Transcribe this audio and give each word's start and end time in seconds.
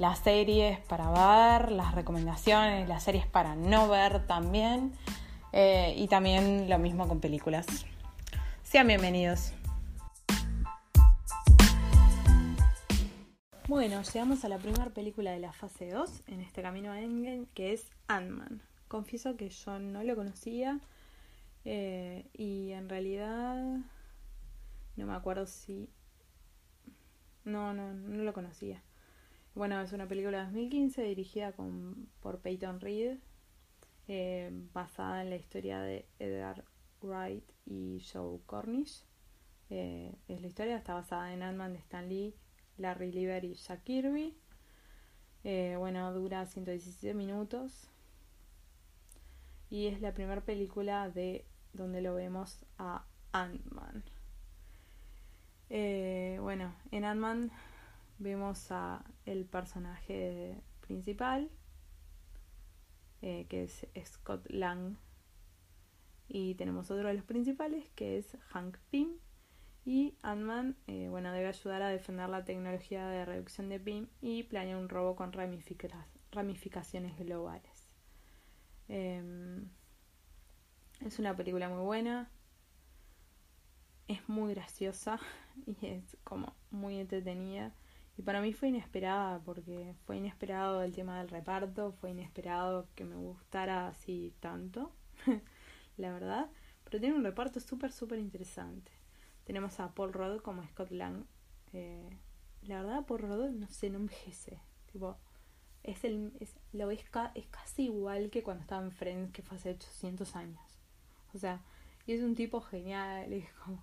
las 0.00 0.20
series 0.20 0.80
para 0.86 1.10
ver, 1.10 1.72
las 1.72 1.94
recomendaciones, 1.94 2.88
las 2.88 3.02
series 3.02 3.26
para 3.26 3.54
no 3.54 3.86
ver 3.86 4.26
también. 4.26 4.92
Eh, 5.52 5.94
y 5.94 6.08
también 6.08 6.70
lo 6.70 6.78
mismo 6.78 7.06
con 7.06 7.20
películas. 7.20 7.66
Sean 8.62 8.86
bienvenidos. 8.86 9.52
Bueno, 13.68 14.00
llegamos 14.02 14.42
a 14.44 14.48
la 14.48 14.56
primera 14.56 14.86
película 14.86 15.32
de 15.32 15.38
la 15.38 15.52
fase 15.52 15.90
2 15.90 16.22
en 16.28 16.40
este 16.40 16.62
camino 16.62 16.92
a 16.92 17.00
Endgame, 17.00 17.44
que 17.52 17.74
es 17.74 17.90
Ant-Man. 18.08 18.62
Confieso 18.88 19.36
que 19.36 19.50
yo 19.50 19.78
no 19.80 20.02
lo 20.02 20.16
conocía 20.16 20.80
eh, 21.66 22.26
y 22.32 22.72
en 22.72 22.88
realidad 22.88 23.76
no 24.96 25.06
me 25.06 25.12
acuerdo 25.12 25.46
si... 25.46 25.90
No, 27.44 27.74
no, 27.74 27.92
no 27.92 28.22
lo 28.22 28.32
conocía. 28.32 28.82
Bueno, 29.60 29.78
es 29.82 29.92
una 29.92 30.08
película 30.08 30.38
de 30.38 30.44
2015 30.44 31.02
dirigida 31.02 31.52
por 32.22 32.40
Peyton 32.40 32.80
Reed, 32.80 33.18
eh, 34.08 34.48
basada 34.72 35.20
en 35.20 35.28
la 35.28 35.36
historia 35.36 35.82
de 35.82 36.08
Edgar 36.18 36.64
Wright 37.02 37.44
y 37.66 38.02
Joe 38.10 38.40
Cornish. 38.46 39.04
Eh, 39.68 40.16
es 40.28 40.40
la 40.40 40.46
historia, 40.46 40.78
está 40.78 40.94
basada 40.94 41.34
en 41.34 41.42
Ant-Man 41.42 41.74
de 41.74 41.78
Stan 41.80 42.08
Lee, 42.08 42.34
Larry 42.78 43.12
Lieber 43.12 43.44
y 43.44 43.52
Jack 43.52 43.82
Kirby. 43.82 44.34
Eh, 45.44 45.74
bueno, 45.78 46.10
dura 46.14 46.46
117 46.46 47.12
minutos. 47.12 47.90
Y 49.68 49.88
es 49.88 50.00
la 50.00 50.14
primera 50.14 50.40
película 50.40 51.10
de 51.10 51.44
donde 51.74 52.00
lo 52.00 52.14
vemos 52.14 52.64
a 52.78 53.04
Ant-Man. 53.32 54.04
bueno, 55.68 56.74
en 56.92 57.04
Ant-Man 57.04 57.52
vemos 58.20 58.70
a 58.70 59.04
el 59.24 59.44
personaje 59.44 60.62
principal, 60.80 61.50
eh, 63.22 63.46
que 63.48 63.64
es 63.64 63.86
Scott 64.04 64.46
Lang, 64.48 64.96
y 66.28 66.54
tenemos 66.54 66.90
otro 66.90 67.08
de 67.08 67.14
los 67.14 67.24
principales, 67.24 67.90
que 67.96 68.18
es 68.18 68.36
Hank 68.50 68.76
Pym, 68.90 69.18
y 69.84 70.14
Ant-Man, 70.22 70.76
eh, 70.86 71.08
bueno, 71.08 71.32
debe 71.32 71.48
ayudar 71.48 71.82
a 71.82 71.88
defender 71.88 72.28
la 72.28 72.44
tecnología 72.44 73.06
de 73.08 73.24
reducción 73.24 73.68
de 73.68 73.80
Pym 73.80 74.06
y 74.20 74.42
planea 74.44 74.76
un 74.76 74.88
robo 74.88 75.16
con 75.16 75.32
ramificaciones 75.32 77.18
globales. 77.18 77.90
Em, 78.88 79.68
es 81.00 81.18
una 81.18 81.34
película 81.34 81.68
muy 81.68 81.82
buena, 81.82 82.30
es 84.06 84.28
muy 84.28 84.54
graciosa 84.54 85.18
y 85.66 85.86
es 85.86 86.16
como 86.24 86.54
muy 86.70 86.98
entretenida. 86.98 87.72
Y 88.16 88.22
para 88.22 88.40
mí 88.40 88.52
fue 88.52 88.68
inesperada, 88.68 89.40
porque 89.40 89.94
fue 90.04 90.16
inesperado 90.16 90.82
el 90.82 90.92
tema 90.92 91.18
del 91.18 91.28
reparto, 91.28 91.92
fue 91.92 92.10
inesperado 92.10 92.86
que 92.94 93.04
me 93.04 93.16
gustara 93.16 93.88
así 93.88 94.34
tanto, 94.40 94.92
la 95.96 96.12
verdad. 96.12 96.50
Pero 96.84 97.00
tiene 97.00 97.16
un 97.16 97.24
reparto 97.24 97.60
súper, 97.60 97.92
súper 97.92 98.18
interesante. 98.18 98.90
Tenemos 99.44 99.80
a 99.80 99.94
Paul 99.94 100.12
Rudd 100.12 100.40
como 100.40 100.62
Scott 100.64 100.90
Lang. 100.90 101.24
Eh, 101.72 102.10
la 102.62 102.82
verdad, 102.82 103.06
Paul 103.06 103.20
Rudd, 103.20 103.50
no 103.50 103.68
sé, 103.68 103.90
no 103.90 103.98
envejece. 103.98 104.60
Tipo, 104.92 105.16
es 105.82 106.04
el, 106.04 106.32
es, 106.40 106.54
lo 106.72 106.90
es, 106.90 107.04
es 107.34 107.46
casi 107.46 107.84
igual 107.84 108.30
que 108.30 108.42
cuando 108.42 108.62
estaba 108.62 108.82
en 108.82 108.92
Friends, 108.92 109.32
que 109.32 109.42
fue 109.42 109.56
hace 109.56 109.70
800 109.70 110.36
años. 110.36 110.60
O 111.34 111.38
sea, 111.38 111.62
y 112.06 112.12
es 112.12 112.22
un 112.22 112.34
tipo 112.34 112.60
genial, 112.60 113.32
es 113.32 113.52
como, 113.64 113.82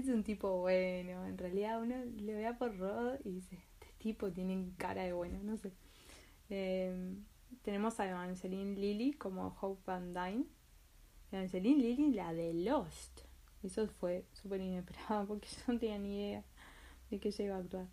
es 0.00 0.08
un 0.08 0.22
tipo 0.22 0.60
bueno. 0.60 1.26
En 1.26 1.38
realidad 1.38 1.80
uno 1.80 1.96
le 2.04 2.34
ve 2.34 2.46
a 2.46 2.58
Paul 2.58 2.78
Rudd 2.78 3.20
y 3.24 3.32
dice, 3.32 3.58
tipo 3.98 4.32
tienen 4.32 4.72
cara 4.76 5.04
de 5.04 5.12
bueno, 5.12 5.38
no 5.42 5.56
sé. 5.56 5.72
Em, 6.48 7.24
tenemos 7.62 7.98
a 8.00 8.08
Evangeline 8.08 8.76
Lilly 8.76 9.12
como 9.14 9.56
Hope 9.60 9.82
Van 9.86 10.12
Dyne. 10.12 10.44
Evangeline 11.32 11.80
Lilly, 11.80 12.12
la 12.12 12.32
de 12.32 12.54
Lost. 12.54 13.22
Eso 13.62 13.86
fue 13.88 14.24
súper 14.32 14.60
inesperado 14.60 15.26
porque 15.28 15.48
yo 15.48 15.72
no 15.72 15.78
tenía 15.78 15.98
ni 15.98 16.16
idea 16.16 16.44
de 17.10 17.18
que 17.18 17.28
ella 17.28 17.44
iba 17.44 17.56
a 17.56 17.60
actuar. 17.60 17.86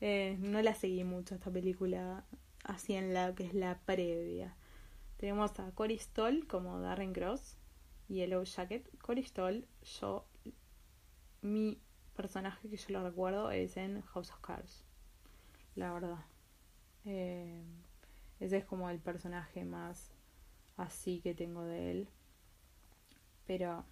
Eh, 0.00 0.36
no 0.40 0.60
la 0.60 0.74
seguí 0.74 1.04
mucho 1.04 1.34
esta 1.34 1.50
película 1.50 2.24
así 2.64 2.94
en 2.94 3.14
la 3.14 3.34
que 3.34 3.44
es 3.44 3.54
la 3.54 3.78
previa. 3.84 4.56
Tenemos 5.18 5.58
a 5.60 5.70
Cory 5.72 5.98
Stoll 5.98 6.46
como 6.46 6.80
Darren 6.80 7.12
Cross, 7.12 7.56
Yellow 8.08 8.44
Jacket. 8.44 8.90
Cory 8.98 9.22
Stoll, 9.22 9.66
yo, 10.00 10.26
mi 11.44 11.78
personaje 12.16 12.68
que 12.68 12.76
yo 12.76 12.86
lo 12.90 13.04
recuerdo 13.04 13.50
es 13.50 13.76
en 13.76 14.02
House 14.02 14.30
of 14.30 14.40
Cards 14.40 14.84
la 15.76 15.92
verdad. 15.92 16.24
Eh, 17.04 17.62
ese 18.40 18.58
es 18.58 18.64
como 18.64 18.90
el 18.90 18.98
personaje 18.98 19.64
más 19.64 20.12
así 20.76 21.20
que 21.20 21.34
tengo 21.34 21.62
de 21.62 21.90
él. 21.90 22.08
Pero... 23.46 23.84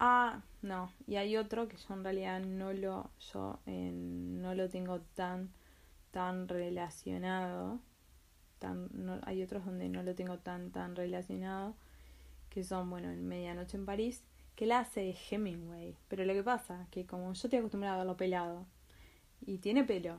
Ah, 0.00 0.42
no. 0.62 0.92
Y 1.06 1.16
hay 1.16 1.36
otro 1.36 1.66
que 1.68 1.76
yo 1.76 1.94
en 1.94 2.04
realidad 2.04 2.40
no 2.40 2.72
lo, 2.72 3.10
yo 3.32 3.58
no 3.66 4.54
lo 4.54 4.68
tengo 4.68 5.00
tan, 5.00 5.50
tan 6.12 6.48
relacionado. 6.48 7.80
Tan, 8.60 8.88
no, 8.92 9.20
hay 9.24 9.42
otros 9.42 9.64
donde 9.64 9.88
no 9.88 10.02
lo 10.04 10.14
tengo 10.14 10.38
tan, 10.38 10.70
tan 10.70 10.94
relacionado. 10.94 11.74
Que 12.48 12.62
son, 12.62 12.90
bueno, 12.90 13.10
en 13.10 13.26
Medianoche 13.26 13.76
en 13.76 13.86
París. 13.86 14.24
Que 14.58 14.66
la 14.66 14.80
hace 14.80 15.14
Hemingway. 15.30 15.96
Pero 16.08 16.24
lo 16.24 16.32
que 16.32 16.42
pasa, 16.42 16.88
que 16.90 17.06
como 17.06 17.32
yo 17.32 17.46
estoy 17.46 17.60
acostumbrado 17.60 17.94
a 17.94 17.98
verlo 17.98 18.16
pelado 18.16 18.66
y 19.40 19.58
tiene 19.58 19.84
pelo 19.84 20.18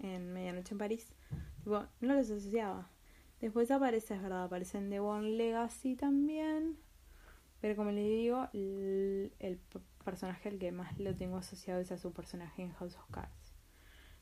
en 0.00 0.32
Medianoche 0.32 0.74
en 0.74 0.78
París. 0.78 1.14
no 1.64 1.86
los 2.00 2.28
asociaba. 2.28 2.90
Después 3.40 3.70
aparece, 3.70 4.16
es 4.16 4.22
verdad, 4.22 4.42
aparece 4.42 4.78
en 4.78 4.90
The 4.90 4.98
One 4.98 5.36
Legacy 5.36 5.94
también. 5.94 6.76
Pero 7.60 7.76
como 7.76 7.92
le 7.92 8.02
digo, 8.02 8.48
el, 8.52 9.60
personaje 10.04 10.48
al 10.48 10.58
que 10.58 10.72
más 10.72 10.98
lo 10.98 11.14
tengo 11.14 11.36
asociado 11.36 11.80
es 11.80 11.92
a 11.92 11.98
su 11.98 12.12
personaje 12.12 12.62
en 12.62 12.72
House 12.72 12.96
of 12.96 13.08
Cards. 13.12 13.54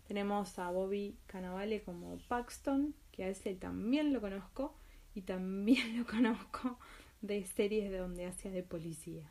Tenemos 0.07 0.59
a 0.59 0.71
Bobby 0.71 1.17
Cannavale 1.25 1.83
como 1.83 2.19
Paxton, 2.29 2.95
que 3.11 3.25
a 3.25 3.29
ese 3.29 3.55
también 3.55 4.13
lo 4.13 4.21
conozco. 4.21 4.75
Y 5.15 5.23
también 5.23 5.97
lo 5.99 6.05
conozco 6.05 6.79
de 7.21 7.45
series 7.45 7.91
de 7.91 7.99
donde 7.99 8.27
hacía 8.27 8.51
de 8.51 8.63
policía. 8.63 9.31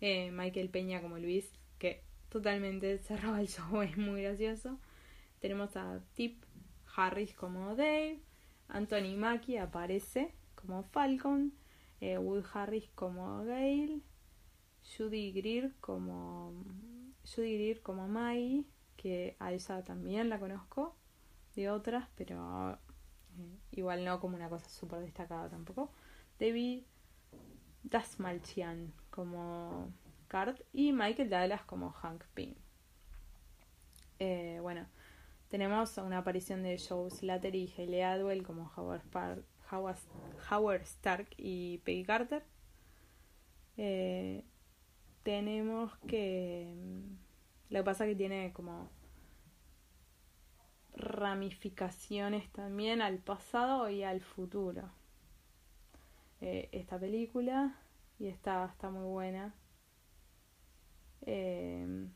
Eh, 0.00 0.30
Michael 0.32 0.70
Peña 0.70 1.00
como 1.00 1.18
Luis, 1.18 1.50
que 1.78 2.02
totalmente 2.28 2.98
cerrado 3.06 3.36
el 3.36 3.48
show, 3.48 3.82
es 3.82 3.96
muy 3.96 4.22
gracioso. 4.22 4.78
Tenemos 5.40 5.76
a 5.76 6.00
Tip 6.14 6.42
Harris 6.94 7.34
como 7.34 7.74
Dave, 7.74 8.20
Anthony 8.68 9.16
Mackie 9.16 9.58
aparece 9.58 10.32
como 10.54 10.82
Falcon, 10.84 11.52
eh, 12.00 12.18
Wood 12.18 12.44
Harris 12.52 12.88
como 12.94 13.44
Gail, 13.44 14.02
Judy 14.96 15.32
Greer 15.32 15.72
como 15.80 16.52
Judy 17.24 17.54
Greer 17.54 17.80
como 17.80 18.08
Maggie, 18.08 18.64
que 18.96 19.36
a 19.38 19.52
ella 19.52 19.82
también 19.84 20.28
la 20.28 20.38
conozco 20.38 20.96
de 21.54 21.70
otras, 21.70 22.08
pero 22.16 22.72
eh, 23.38 23.58
igual 23.72 24.04
no 24.04 24.20
como 24.20 24.36
una 24.36 24.48
cosa 24.48 24.68
súper 24.68 25.00
destacada 25.00 25.48
tampoco. 25.48 25.90
David 27.82 27.90
Dasmalchian 27.90 28.92
como 29.10 29.92
y 30.72 30.92
Michael 30.92 31.28
Douglas 31.28 31.62
como 31.64 31.90
Hank 31.90 32.24
Pym. 32.34 32.54
Eh, 34.18 34.58
bueno, 34.62 34.86
tenemos 35.48 35.98
una 35.98 36.18
aparición 36.18 36.62
de 36.62 36.78
Joe 36.78 37.10
Slater 37.10 37.54
y 37.54 37.72
Hayley 37.76 38.00
Adwell 38.00 38.42
como 38.42 38.70
Howard, 38.76 39.02
Howard, 40.50 40.82
Stark 40.82 41.28
y 41.36 41.78
Peggy 41.78 42.04
Carter. 42.04 42.44
Eh, 43.76 44.44
tenemos 45.22 45.94
que... 46.06 46.74
Lo 47.68 47.80
que 47.80 47.84
pasa 47.84 48.04
es 48.04 48.12
que 48.12 48.16
tiene 48.16 48.52
como 48.52 48.88
ramificaciones 50.94 52.50
también 52.52 53.02
al 53.02 53.18
pasado 53.18 53.90
y 53.90 54.02
al 54.02 54.20
futuro. 54.20 54.90
Eh, 56.42 56.68
esta 56.72 56.98
película 56.98 57.78
y 58.18 58.26
está, 58.26 58.66
está 58.66 58.90
muy 58.90 59.04
buena. 59.04 59.54
Eh, 61.22 62.08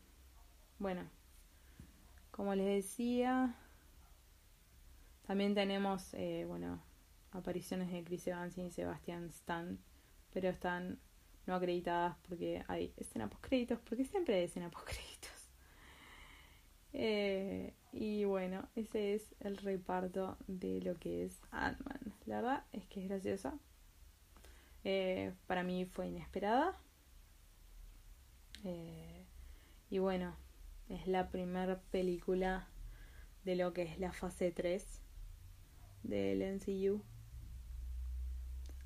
bueno, 0.79 1.09
como 2.31 2.53
les 2.53 2.65
decía, 2.67 3.55
también 5.25 5.55
tenemos, 5.55 6.13
eh, 6.13 6.45
bueno, 6.45 6.83
apariciones 7.31 7.89
de 7.91 8.03
Chris 8.03 8.27
Evans 8.27 8.57
y 8.57 8.69
Sebastian 8.69 9.27
Stan, 9.29 9.79
pero 10.33 10.49
están 10.49 10.99
no 11.45 11.55
acreditadas 11.55 12.17
porque 12.27 12.63
hay 12.67 12.93
escena 12.97 13.29
post 13.29 13.45
créditos, 13.47 13.79
porque 13.79 14.03
siempre 14.03 14.35
hay 14.35 14.43
escena 14.43 14.69
post 14.69 14.87
créditos. 14.87 15.31
Eh, 16.99 17.75
y 17.91 18.25
bueno, 18.25 18.67
ese 18.75 19.13
es 19.13 19.35
el 19.41 19.57
reparto 19.57 20.35
de 20.47 20.81
lo 20.81 20.97
que 20.97 21.25
es 21.25 21.39
Ant-Man. 21.51 22.13
La 22.25 22.37
verdad 22.37 22.63
es 22.71 22.87
que 22.87 23.01
es 23.03 23.09
graciosa. 23.09 23.59
Eh, 24.83 25.33
para 25.47 25.63
mí 25.63 25.85
fue 25.85 26.07
inesperada. 26.07 26.79
Eh, 28.63 29.25
y 29.89 29.99
bueno, 29.99 30.35
es 30.89 31.07
la 31.07 31.29
primera 31.29 31.79
película 31.91 32.67
de 33.43 33.55
lo 33.55 33.73
que 33.73 33.83
es 33.83 33.99
la 33.99 34.11
fase 34.11 34.51
3 34.51 35.01
del 36.03 36.41
NCU. 36.41 37.01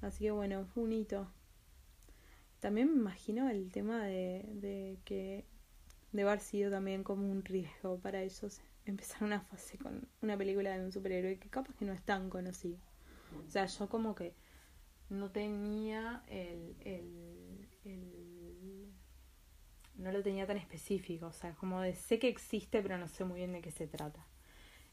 Así 0.01 0.25
que 0.25 0.31
bueno, 0.31 0.65
fue 0.65 0.83
un 0.83 0.93
hito. 0.93 1.31
También 2.59 2.93
me 2.93 2.99
imagino 2.99 3.49
el 3.49 3.71
tema 3.71 4.05
de, 4.05 4.45
de 4.53 4.99
que 5.05 5.45
debe 6.11 6.29
haber 6.29 6.41
sido 6.41 6.69
también 6.69 7.03
como 7.03 7.29
un 7.29 7.43
riesgo 7.43 7.99
para 7.99 8.21
ellos 8.21 8.61
empezar 8.85 9.23
una 9.23 9.41
fase 9.41 9.77
con 9.77 10.07
una 10.21 10.37
película 10.37 10.77
de 10.77 10.83
un 10.83 10.91
superhéroe 10.91 11.39
que 11.39 11.49
capaz 11.49 11.73
que 11.75 11.85
no 11.85 11.93
es 11.93 12.01
tan 12.01 12.29
conocido. 12.29 12.77
O 13.47 13.49
sea, 13.49 13.65
yo 13.65 13.87
como 13.89 14.15
que 14.15 14.33
no 15.11 15.29
tenía 15.29 16.23
el, 16.27 16.75
el, 16.79 17.67
el, 17.83 18.93
no 19.95 20.11
lo 20.11 20.23
tenía 20.23 20.47
tan 20.47 20.57
específico, 20.57 21.27
o 21.27 21.33
sea, 21.33 21.53
como 21.55 21.81
de 21.81 21.95
sé 21.95 22.17
que 22.17 22.29
existe 22.29 22.81
pero 22.81 22.97
no 22.97 23.09
sé 23.09 23.25
muy 23.25 23.39
bien 23.39 23.51
de 23.51 23.61
qué 23.61 23.71
se 23.71 23.87
trata. 23.87 24.25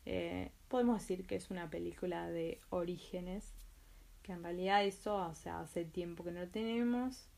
Eh, 0.07 0.51
podemos 0.67 1.01
decir 1.01 1.25
que 1.25 1.37
es 1.37 1.51
una 1.51 1.71
película 1.71 2.29
de 2.29 2.61
orígenes, 2.71 3.55
que 4.23 4.33
en 4.33 4.43
realidad 4.43 4.85
eso, 4.85 5.15
o 5.15 5.35
sea, 5.37 5.61
hace 5.61 5.85
tiempo 5.85 6.25
que 6.25 6.33
no 6.33 6.41
lo 6.41 6.49
tenemos. 6.49 7.29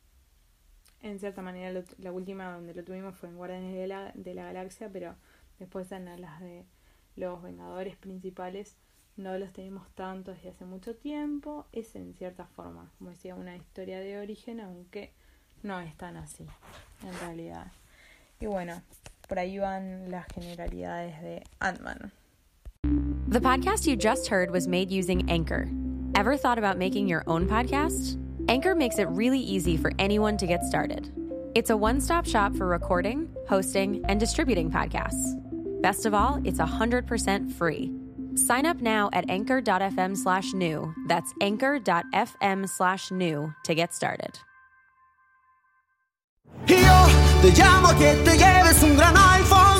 En 1.02 1.18
cierta 1.18 1.42
manera, 1.42 1.84
la 1.98 2.12
última 2.12 2.50
donde 2.50 2.74
lo 2.74 2.82
tuvimos 2.82 3.14
fue 3.14 3.28
en 3.28 3.36
Guardianes 3.36 3.74
de 3.74 3.88
la, 3.88 4.12
de 4.14 4.34
la 4.34 4.44
Galaxia, 4.44 4.88
pero 4.90 5.16
después 5.58 5.92
en 5.92 6.06
las 6.20 6.40
de 6.40 6.64
los 7.16 7.42
Vengadores 7.42 7.96
principales 7.96 8.78
no 9.20 9.38
los 9.38 9.52
tenemos 9.52 9.86
tanto 9.94 10.32
desde 10.32 10.48
hace 10.48 10.64
mucho 10.64 10.96
tiempo. 10.96 11.66
Es 11.72 11.94
en 11.94 12.14
cierta 12.14 12.46
forma, 12.46 12.90
como 12.98 13.10
decía, 13.10 13.34
una 13.34 13.56
historia 13.56 14.00
de 14.00 14.18
origen, 14.18 14.60
aunque 14.60 15.12
no 15.62 15.78
es 15.80 15.94
tan 15.96 16.16
así, 16.16 16.46
en 17.04 17.18
realidad. 17.20 17.70
Y 18.40 18.46
bueno, 18.46 18.82
por 19.28 19.38
ahí 19.38 19.58
van 19.58 20.10
las 20.10 20.26
generalidades 20.34 21.20
de 21.20 21.44
Ant-Man. 21.60 22.12
The 23.28 23.40
podcast 23.40 23.86
you 23.86 23.96
just 23.96 24.28
heard 24.28 24.50
was 24.50 24.66
made 24.66 24.90
using 24.90 25.30
Anchor. 25.30 25.68
Ever 26.16 26.36
thought 26.36 26.58
about 26.58 26.78
making 26.78 27.06
your 27.06 27.22
own 27.26 27.46
podcast? 27.46 28.18
Anchor 28.48 28.74
makes 28.74 28.98
it 28.98 29.06
really 29.10 29.38
easy 29.38 29.76
for 29.76 29.92
anyone 29.98 30.36
to 30.38 30.46
get 30.46 30.64
started. 30.64 31.12
It's 31.54 31.70
a 31.70 31.76
one 31.76 32.00
stop 32.00 32.26
shop 32.26 32.56
for 32.56 32.66
recording, 32.66 33.28
hosting, 33.48 34.04
and 34.08 34.18
distributing 34.18 34.70
podcasts. 34.70 35.36
Best 35.82 36.06
of 36.06 36.14
all, 36.14 36.40
it's 36.44 36.58
100% 36.58 37.52
free. 37.52 37.99
Sign 38.36 38.66
up 38.66 38.80
now 38.80 39.10
at 39.12 39.28
anchor.fm 39.28 40.16
slash 40.16 40.52
new. 40.52 40.94
That's 41.08 41.32
anchor.fm 41.40 42.68
slash 42.68 43.10
new 43.10 43.54
to 43.64 43.74
get 43.74 43.94
started. 43.94 44.38
Yo 46.66 46.76
te 47.42 47.50
llamo 47.52 47.96
que 47.98 48.14
te 48.24 48.36
lleves 48.36 48.82
un 48.82 48.96
gran 48.96 49.14
iPhone. 49.14 49.79